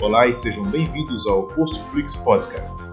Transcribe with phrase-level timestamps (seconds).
[0.00, 2.84] Olá e sejam bem-vindos ao Posto Flix Podcast,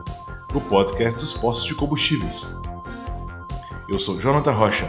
[0.56, 2.52] o podcast dos postos de combustíveis.
[3.88, 4.88] Eu sou Jonathan Rocha.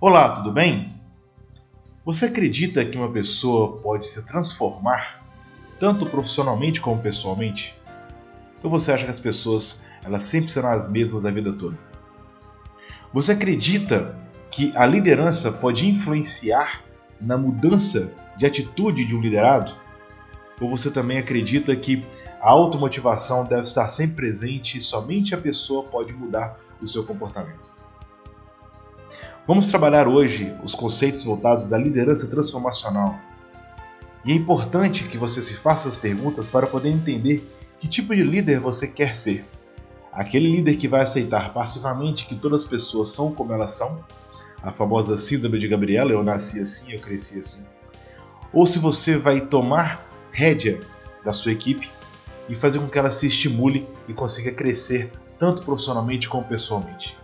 [0.00, 0.88] Olá, tudo bem?
[2.06, 5.22] Você acredita que uma pessoa pode se transformar
[5.78, 7.78] tanto profissionalmente como pessoalmente?
[8.62, 11.78] Ou você acha que as pessoas elas sempre serão as mesmas a vida toda?
[13.12, 14.18] Você acredita
[14.50, 16.85] que a liderança pode influenciar
[17.20, 19.72] na mudança de atitude de um liderado?
[20.60, 22.04] Ou você também acredita que
[22.40, 27.70] a automotivação deve estar sempre presente e somente a pessoa pode mudar o seu comportamento?
[29.46, 33.16] Vamos trabalhar hoje os conceitos voltados da liderança transformacional.
[34.24, 37.48] E é importante que você se faça as perguntas para poder entender
[37.78, 39.44] que tipo de líder você quer ser.
[40.12, 44.04] Aquele líder que vai aceitar passivamente que todas as pessoas são como elas são,
[44.66, 47.64] a famosa síndrome de Gabriela, eu nasci assim, eu cresci assim.
[48.52, 50.80] Ou se você vai tomar rédea
[51.24, 51.88] da sua equipe
[52.48, 57.16] e fazer com que ela se estimule e consiga crescer tanto profissionalmente como pessoalmente.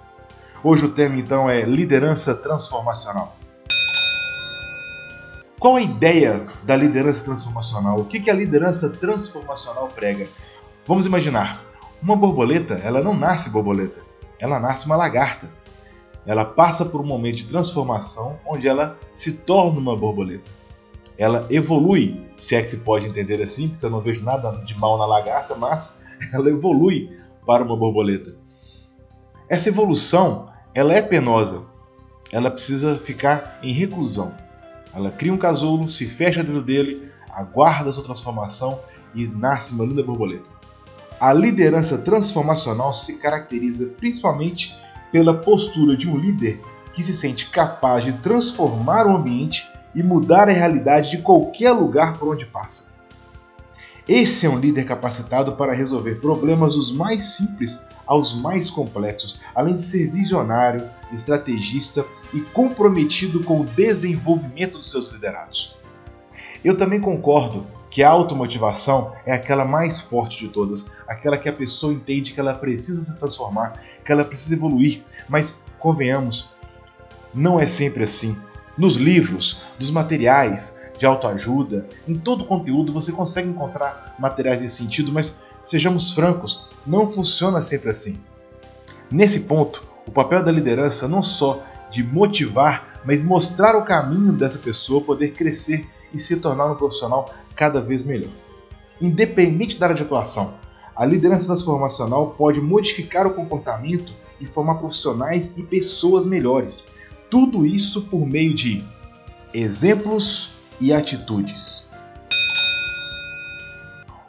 [0.63, 3.37] Hoje o tema então é liderança transformacional.
[5.59, 7.99] Qual a ideia da liderança transformacional?
[7.99, 10.29] O que a liderança transformacional prega?
[10.87, 11.61] Vamos imaginar,
[12.01, 14.01] uma borboleta, ela não nasce borboleta,
[14.39, 15.62] ela nasce uma lagarta.
[16.25, 20.49] Ela passa por um momento de transformação onde ela se torna uma borboleta.
[21.19, 24.79] Ela evolui, se é que se pode entender assim, porque eu não vejo nada de
[24.79, 26.01] mal na lagarta, mas
[26.33, 27.11] ela evolui
[27.45, 28.37] para uma borboleta.
[29.49, 31.65] Essa evolução, ela é penosa.
[32.33, 34.33] Ela precisa ficar em reclusão.
[34.95, 38.79] Ela cria um casulo, se fecha dentro dele, aguarda sua transformação
[39.15, 40.49] e nasce uma linda borboleta.
[41.21, 44.75] A liderança transformacional se caracteriza principalmente
[45.13, 46.59] pela postura de um líder
[46.95, 52.19] que se sente capaz de transformar o ambiente e mudar a realidade de qualquer lugar
[52.19, 52.91] por onde passa.
[54.09, 59.77] Esse é um líder capacitado para resolver problemas dos mais simples aos mais complexos, além
[59.77, 65.77] de ser visionário, estrategista e comprometido com o desenvolvimento dos seus liderados.
[66.65, 71.53] Eu também concordo que a automotivação é aquela mais forte de todas, aquela que a
[71.53, 76.51] pessoa entende que ela precisa se transformar, que ela precisa evoluir, mas convenhamos,
[77.35, 78.37] não é sempre assim.
[78.77, 84.77] Nos livros, dos materiais de autoajuda, em todo o conteúdo você consegue encontrar materiais nesse
[84.77, 88.21] sentido, mas sejamos francos, não funciona sempre assim.
[89.11, 94.59] Nesse ponto, o papel da liderança não só de motivar, mas mostrar o caminho dessa
[94.59, 98.31] pessoa poder crescer e se tornar um profissional cada vez melhor.
[99.01, 100.55] Independente da área de atuação,
[101.03, 106.87] a liderança transformacional pode modificar o comportamento e formar profissionais e pessoas melhores.
[107.29, 108.85] Tudo isso por meio de
[109.53, 111.89] exemplos e atitudes.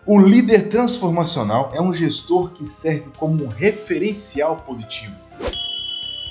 [0.03, 5.13] O líder transformacional é um gestor que serve como um referencial positivo.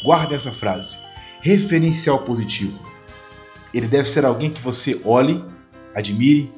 [0.05, 0.99] Guarde essa frase:
[1.41, 2.77] referencial positivo.
[3.73, 5.45] Ele deve ser alguém que você olhe,
[5.95, 6.53] admire,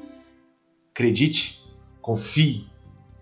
[0.90, 1.62] acredite,
[2.00, 2.72] confie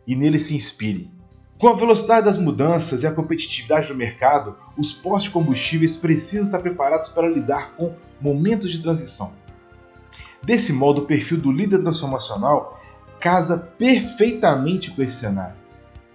[0.07, 1.11] e nele se inspire.
[1.59, 6.45] Com a velocidade das mudanças e a competitividade do mercado, os postos de combustíveis precisam
[6.45, 9.33] estar preparados para lidar com momentos de transição.
[10.43, 12.81] Desse modo, o perfil do líder transformacional
[13.21, 15.55] casa perfeitamente com esse cenário.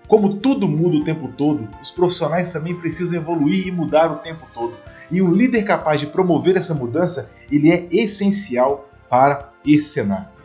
[0.05, 4.45] Como tudo muda o tempo todo, os profissionais também precisam evoluir e mudar o tempo
[4.53, 4.73] todo.
[5.09, 10.36] E um líder capaz de promover essa mudança, ele é essencial para esse cenário.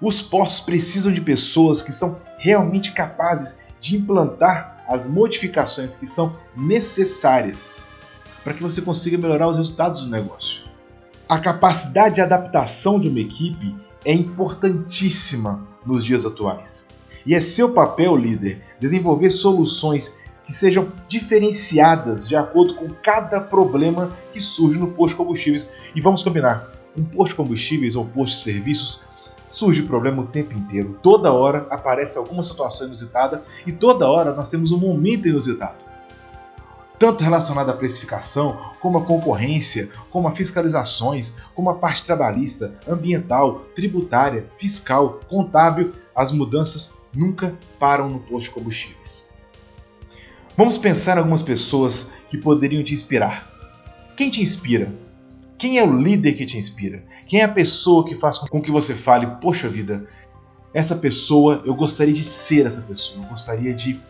[0.00, 6.34] Os postos precisam de pessoas que são realmente capazes de implantar as modificações que são
[6.56, 7.80] necessárias
[8.42, 10.62] para que você consiga melhorar os resultados do negócio.
[11.28, 16.86] A capacidade de adaptação de uma equipe é importantíssima nos dias atuais.
[17.26, 24.10] E é seu papel, líder, desenvolver soluções que sejam diferenciadas de acordo com cada problema
[24.32, 25.68] que surge no posto de combustíveis.
[25.94, 29.02] E vamos combinar, um posto de combustíveis ou um posto de serviços
[29.50, 30.98] surge problema o tempo inteiro.
[31.02, 35.76] Toda hora aparece alguma situação inusitada e toda hora nós temos um momento inusitado.
[36.98, 43.64] Tanto relacionado à precificação, como à concorrência, como a fiscalizações, como a parte trabalhista, ambiental,
[43.74, 49.24] tributária, fiscal, contábil, as mudanças nunca param no posto de combustíveis.
[50.56, 53.48] Vamos pensar em algumas pessoas que poderiam te inspirar.
[54.14, 54.92] Quem te inspira?
[55.60, 57.04] Quem é o líder que te inspira?
[57.26, 60.06] Quem é a pessoa que faz com que você fale, poxa vida,
[60.72, 64.00] essa pessoa, eu gostaria de ser essa pessoa, eu gostaria de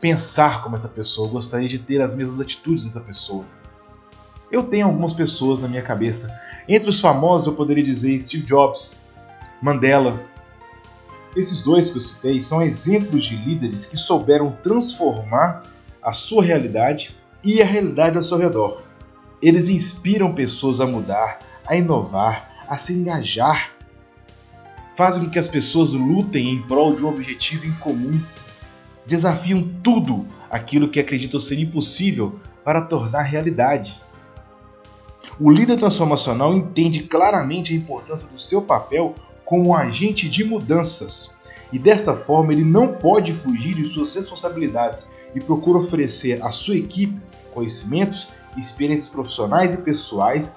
[0.00, 3.44] pensar como essa pessoa, eu gostaria de ter as mesmas atitudes dessa pessoa.
[4.50, 6.34] Eu tenho algumas pessoas na minha cabeça
[6.68, 9.00] Entre os famosos eu poderia dizer Steve Jobs,
[9.62, 10.20] Mandela.
[11.36, 15.62] Esses dois que eu citei são exemplos de líderes que souberam transformar
[16.02, 18.87] a sua realidade e a realidade ao seu redor.
[19.40, 23.72] Eles inspiram pessoas a mudar, a inovar, a se engajar.
[24.96, 28.20] Fazem com que as pessoas lutem em prol de um objetivo em comum.
[29.06, 34.00] Desafiam tudo aquilo que acreditam ser impossível para tornar realidade.
[35.40, 39.14] O líder transformacional entende claramente a importância do seu papel
[39.44, 41.38] como agente de mudanças
[41.72, 46.76] e dessa forma ele não pode fugir de suas responsabilidades e procura oferecer à sua
[46.76, 47.20] equipe
[47.52, 50.50] conhecimentos, experiências profissionais e pessoais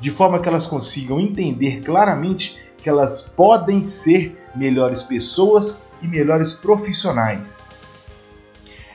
[0.00, 6.52] de forma que elas consigam entender claramente que elas podem ser melhores pessoas e melhores
[6.52, 7.70] profissionais.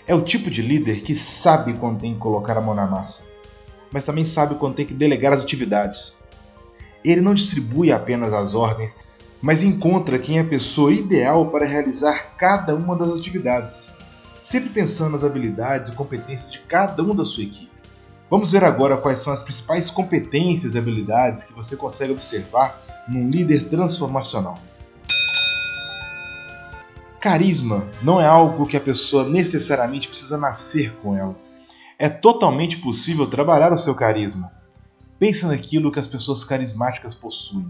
[0.06, 3.24] É o tipo de líder que sabe quando tem que colocar a mão na massa,
[3.92, 6.18] mas também sabe quando tem que delegar as atividades.
[7.03, 8.98] Ele não distribui apenas as ordens,
[9.42, 13.89] mas encontra quem é a pessoa ideal para realizar cada uma das atividades,
[14.47, 17.69] sempre pensando nas habilidades e competências de cada um da sua equipe.
[18.29, 22.79] Vamos ver agora quais são as principais competências e habilidades que você consegue observar
[23.09, 24.57] num líder transformacional.
[27.19, 31.35] Carisma não é algo que a pessoa necessariamente precisa nascer com ela.
[32.00, 34.50] É totalmente possível trabalhar o seu carisma.
[35.19, 37.69] Pensa naquilo que as pessoas carismáticas possuem.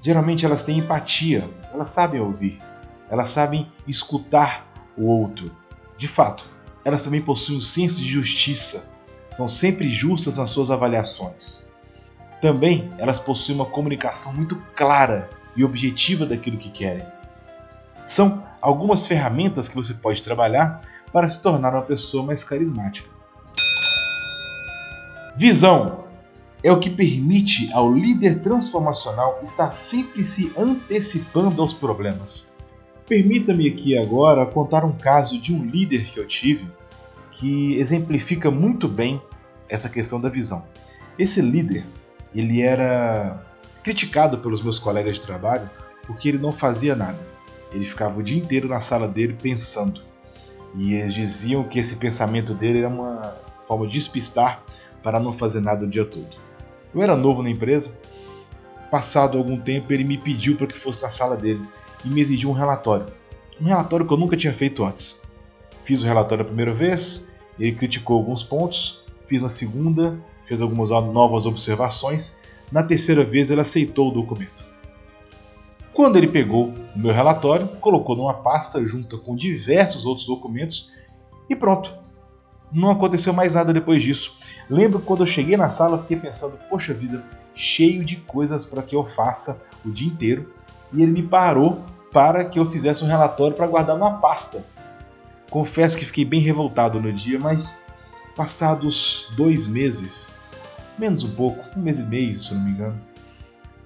[0.00, 2.62] Geralmente elas têm empatia, elas sabem ouvir,
[3.10, 4.69] elas sabem escutar
[5.00, 5.50] o outro.
[5.96, 6.48] De fato,
[6.84, 8.84] elas também possuem um senso de justiça,
[9.30, 11.66] são sempre justas nas suas avaliações.
[12.40, 17.06] Também elas possuem uma comunicação muito clara e objetiva daquilo que querem.
[18.04, 20.82] São algumas ferramentas que você pode trabalhar
[21.12, 23.08] para se tornar uma pessoa mais carismática.
[25.36, 26.04] Visão
[26.62, 32.49] é o que permite ao líder transformacional estar sempre se antecipando aos problemas.
[33.10, 36.70] Permita-me aqui agora contar um caso de um líder que eu tive
[37.32, 39.20] que exemplifica muito bem
[39.68, 40.64] essa questão da visão.
[41.18, 41.84] Esse líder,
[42.32, 43.44] ele era
[43.82, 45.68] criticado pelos meus colegas de trabalho
[46.06, 47.18] porque ele não fazia nada.
[47.72, 50.00] Ele ficava o dia inteiro na sala dele pensando.
[50.76, 53.22] E eles diziam que esse pensamento dele era uma
[53.66, 54.62] forma de despistar
[55.02, 56.28] para não fazer nada o dia todo.
[56.94, 57.90] Eu era novo na empresa.
[58.88, 61.60] Passado algum tempo, ele me pediu para que fosse na sala dele
[62.04, 63.06] e me exigiu um relatório.
[63.60, 65.20] Um relatório que eu nunca tinha feito antes.
[65.84, 70.90] Fiz o relatório a primeira vez, ele criticou alguns pontos, fiz na segunda, fez algumas
[70.90, 72.36] novas observações.
[72.72, 74.70] Na terceira vez, ele aceitou o documento.
[75.92, 80.90] Quando ele pegou o meu relatório, colocou numa pasta junto com diversos outros documentos
[81.48, 81.92] e pronto.
[82.72, 84.32] Não aconteceu mais nada depois disso.
[84.68, 87.24] Lembro quando eu cheguei na sala, fiquei pensando: poxa vida,
[87.54, 90.52] cheio de coisas para que eu faça o dia inteiro.
[90.92, 94.64] E ele me parou para que eu fizesse um relatório para guardar numa pasta.
[95.50, 97.82] Confesso que fiquei bem revoltado no dia, mas
[98.36, 100.34] passados dois meses,
[100.98, 103.00] menos um pouco, um mês e meio, se não me engano,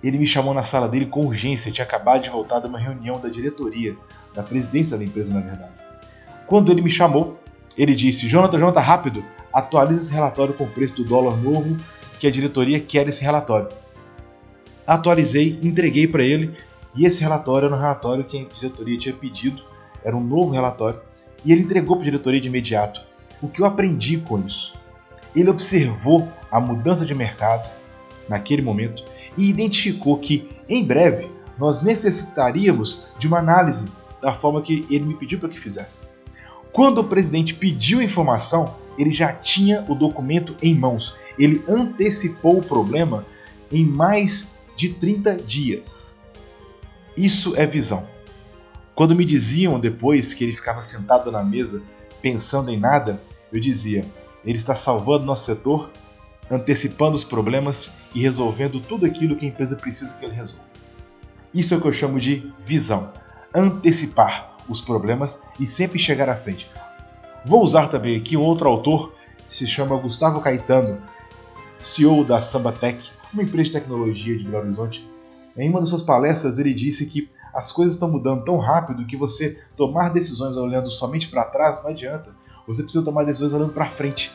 [0.03, 1.73] ele me chamou na sala dele com urgência.
[1.73, 3.97] Tinha acabado de voltar de uma reunião da diretoria,
[4.35, 5.73] da presidência da empresa, na verdade.
[6.47, 7.41] Quando ele me chamou,
[7.77, 11.77] ele disse: Jonathan, Jonathan, rápido, atualize esse relatório com o preço do dólar novo,
[12.19, 13.69] que a diretoria quer esse relatório.
[14.87, 16.55] Atualizei, entreguei para ele,
[16.95, 19.63] e esse relatório era um relatório que a diretoria tinha pedido,
[20.05, 21.01] era um novo relatório,
[21.45, 23.03] e ele entregou para a diretoria de imediato.
[23.43, 24.75] O que eu aprendi com isso?
[25.35, 27.69] Ele observou a mudança de mercado
[28.29, 29.05] naquele momento
[29.37, 33.91] e identificou que, em breve, nós necessitaríamos de uma análise
[34.23, 36.07] da forma que ele me pediu para que fizesse.
[36.73, 41.17] Quando o presidente pediu informação, ele já tinha o documento em mãos.
[41.39, 43.25] Ele antecipou o problema
[43.71, 46.14] em mais de 30 dias.
[47.17, 48.09] Isso é visão.
[48.95, 51.83] Quando me diziam depois que ele ficava sentado na mesa
[52.23, 53.21] pensando em nada,
[53.53, 54.05] eu dizia:
[54.45, 55.91] ele está salvando nosso setor,
[56.51, 60.65] antecipando os problemas e resolvendo tudo aquilo que a empresa precisa que ele resolva.
[61.53, 63.13] Isso é o que eu chamo de visão.
[63.55, 66.69] Antecipar os problemas e sempre chegar à frente.
[67.45, 69.15] Vou usar também aqui um outro autor,
[69.49, 71.01] se chama Gustavo Caetano,
[71.81, 75.14] CEO da Sambatec, uma empresa de tecnologia de Belo Horizonte.
[75.57, 79.17] Em uma de suas palestras, ele disse que as coisas estão mudando tão rápido que
[79.17, 82.35] você tomar decisões olhando somente para trás não adianta.
[82.67, 84.33] Você precisa tomar decisões olhando para frente.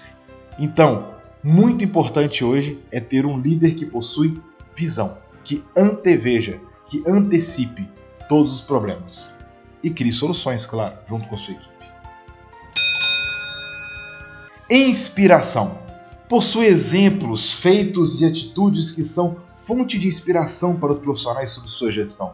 [0.57, 1.07] Então,
[1.43, 4.41] muito importante hoje é ter um líder que possui
[4.75, 7.87] visão, que anteveja, que antecipe
[8.29, 9.33] todos os problemas
[9.83, 11.73] e crie soluções, claro, junto com sua equipe.
[14.69, 15.79] Inspiração.
[16.29, 19.37] Possui exemplos feitos de atitudes que são
[19.69, 22.33] fonte de inspiração para os profissionais sob sua gestão.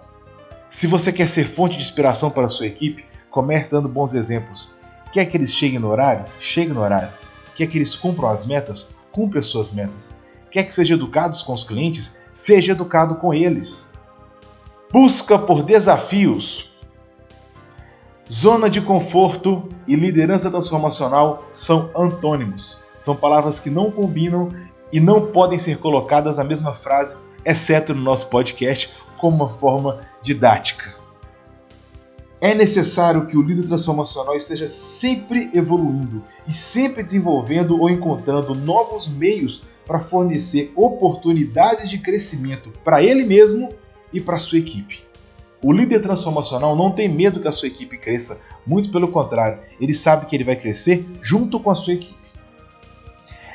[0.70, 4.74] Se você quer ser fonte de inspiração para a sua equipe, comece dando bons exemplos.
[5.12, 6.24] Quer que eles cheguem no horário?
[6.40, 7.10] Chegue no horário.
[7.54, 8.88] Quer que eles cumpram as metas?
[9.12, 10.18] Cumpra as suas metas.
[10.50, 12.18] Quer que seja educados com os clientes?
[12.34, 13.92] Seja educado com eles.
[14.90, 16.72] Busca por desafios.
[18.32, 22.82] Zona de conforto e liderança transformacional são antônimos.
[22.98, 24.48] São palavras que não combinam
[24.90, 30.02] e não podem ser colocadas na mesma frase, exceto no nosso podcast, como uma forma
[30.22, 30.96] didática.
[32.42, 39.08] É necessário que o líder transformacional esteja sempre evoluindo e sempre desenvolvendo ou encontrando novos
[39.08, 43.70] meios para fornecer oportunidades de crescimento para ele mesmo
[44.12, 45.04] e para sua equipe.
[45.64, 49.94] O líder transformacional não tem medo que a sua equipe cresça, muito pelo contrário, ele
[49.94, 52.14] sabe que ele vai crescer junto com a sua equipe.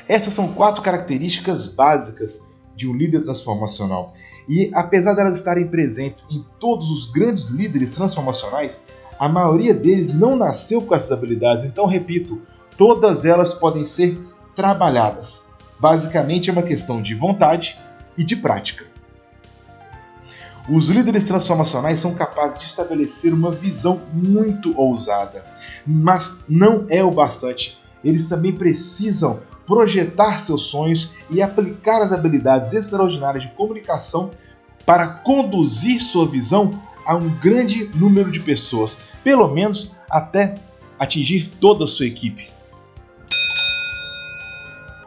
[0.08, 2.49] Essas são quatro características básicas
[2.80, 4.14] de um líder transformacional.
[4.48, 8.82] E apesar delas estarem presentes em todos os grandes líderes transformacionais,
[9.18, 11.66] a maioria deles não nasceu com essas habilidades.
[11.66, 12.40] Então, repito,
[12.78, 14.18] todas elas podem ser
[14.56, 15.46] trabalhadas.
[15.78, 17.78] Basicamente é uma questão de vontade
[18.16, 18.86] e de prática.
[20.68, 25.44] Os líderes transformacionais são capazes de estabelecer uma visão muito ousada,
[25.86, 27.78] mas não é o bastante.
[28.02, 34.32] Eles também precisam projetar seus sonhos e aplicar as habilidades extraordinárias de comunicação
[34.84, 36.72] para conduzir sua visão
[37.06, 40.58] a um grande número de pessoas, pelo menos até
[40.98, 42.50] atingir toda a sua equipe.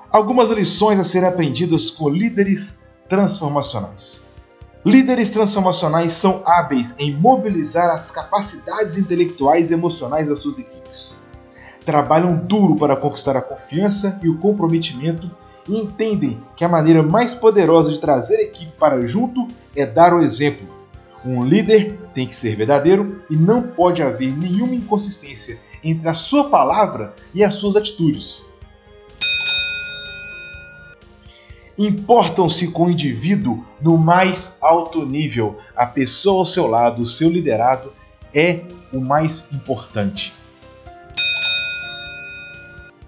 [0.10, 4.22] Algumas lições a serem aprendidas com líderes transformacionais.
[4.86, 11.22] Líderes transformacionais são hábeis em mobilizar as capacidades intelectuais e emocionais das suas equipes
[11.84, 15.30] trabalham duro para conquistar a confiança e o comprometimento
[15.68, 20.14] e entendem que a maneira mais poderosa de trazer a equipe para junto é dar
[20.14, 20.68] o exemplo.
[21.26, 26.50] Um líder tem que ser verdadeiro e não pode haver nenhuma inconsistência entre a sua
[26.50, 28.44] palavra e as suas atitudes.
[31.78, 35.58] Importam-se com o indivíduo no mais alto nível.
[35.76, 37.92] A pessoa ao seu lado, o seu liderado,
[38.34, 38.62] é
[38.92, 40.34] o mais importante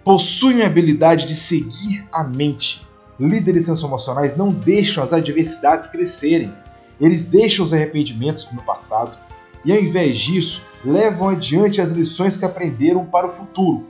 [0.06, 2.86] possuem a habilidade de seguir a mente.
[3.20, 6.54] Líderes transformacionais não deixam as adversidades crescerem,
[7.02, 9.18] eles deixam os arrependimentos no passado
[9.66, 13.88] e, ao invés disso, levam adiante as lições que aprenderam para o futuro.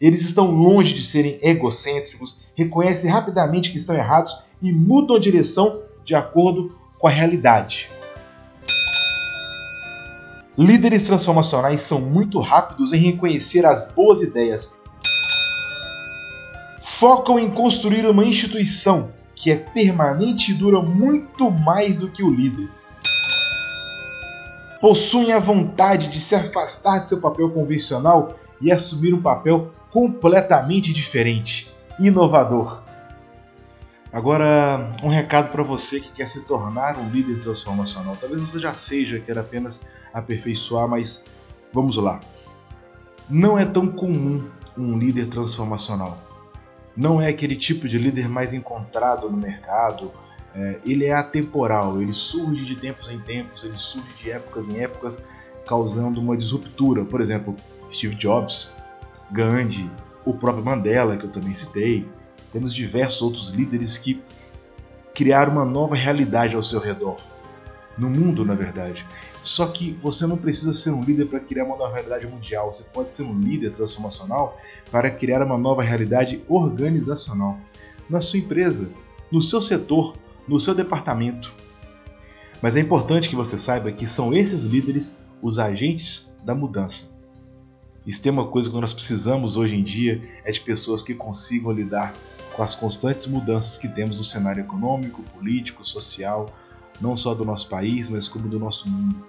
[0.00, 5.82] Eles estão longe de serem egocêntricos, reconhecem rapidamente que estão errados e mudam a direção
[6.02, 7.90] de acordo com a realidade.
[10.56, 14.72] Líderes transformacionais são muito rápidos em reconhecer as boas ideias
[17.02, 22.30] focam em construir uma instituição que é permanente e dura muito mais do que o
[22.30, 22.68] líder.
[24.80, 30.92] Possuem a vontade de se afastar de seu papel convencional e assumir um papel completamente
[30.92, 32.84] diferente, inovador.
[34.12, 38.14] Agora, um recado para você que quer se tornar um líder transformacional.
[38.14, 41.24] Talvez você já seja, quer apenas aperfeiçoar, mas
[41.72, 42.20] vamos lá.
[43.28, 46.30] Não é tão comum um líder transformacional
[46.96, 50.10] não é aquele tipo de líder mais encontrado no mercado.
[50.54, 54.80] É, ele é atemporal, ele surge de tempos em tempos, ele surge de épocas em
[54.80, 55.24] épocas,
[55.66, 57.04] causando uma disruptura.
[57.04, 57.56] Por exemplo,
[57.90, 58.74] Steve Jobs,
[59.30, 59.90] Gandhi,
[60.24, 62.06] o próprio Mandela, que eu também citei.
[62.52, 64.22] Temos diversos outros líderes que
[65.14, 67.16] criaram uma nova realidade ao seu redor.
[67.98, 69.06] No mundo, na verdade.
[69.42, 72.72] Só que você não precisa ser um líder para criar uma nova realidade mundial.
[72.72, 74.58] Você pode ser um líder transformacional
[74.90, 77.58] para criar uma nova realidade organizacional
[78.08, 78.88] na sua empresa,
[79.30, 80.16] no seu setor,
[80.48, 81.52] no seu departamento.
[82.62, 87.10] Mas é importante que você saiba que são esses líderes os agentes da mudança.
[88.06, 91.14] E se tem uma coisa que nós precisamos hoje em dia é de pessoas que
[91.14, 92.14] consigam lidar
[92.54, 96.52] com as constantes mudanças que temos no cenário econômico, político, social,
[97.02, 99.26] não só do nosso país, mas como do nosso mundo.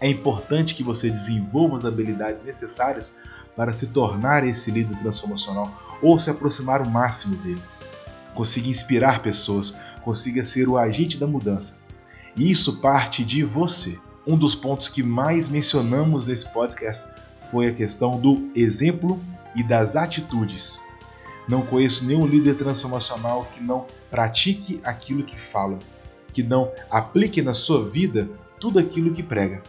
[0.00, 3.16] É importante que você desenvolva as habilidades necessárias
[3.56, 7.60] para se tornar esse líder transformacional ou se aproximar o máximo dele.
[8.34, 9.74] Consiga inspirar pessoas,
[10.04, 11.80] consiga ser o agente da mudança.
[12.36, 13.98] E isso parte de você.
[14.24, 17.10] Um dos pontos que mais mencionamos nesse podcast
[17.50, 19.20] foi a questão do exemplo
[19.56, 20.78] e das atitudes.
[21.48, 25.78] Não conheço nenhum líder transformacional que não pratique aquilo que fala,
[26.32, 28.28] que não aplique na sua vida
[28.60, 29.62] tudo aquilo que prega.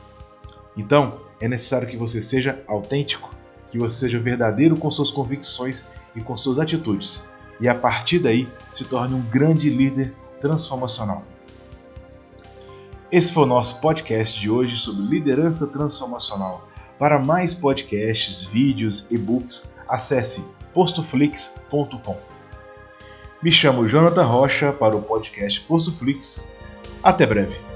[0.77, 3.29] Então, é necessário que você seja autêntico,
[3.69, 7.27] que você seja verdadeiro com suas convicções e com suas atitudes.
[7.61, 11.23] e a partir daí se torne um grande líder transformacional.
[13.11, 16.69] Esse foi o nosso podcast de hoje sobre liderança transformacional.
[16.97, 22.38] Para mais podcasts, vídeos, e-books, acesse postoflix.com.
[23.41, 26.45] Me chamo Jonathan Rocha para o podcast Postoflix.
[27.01, 27.68] Até breve.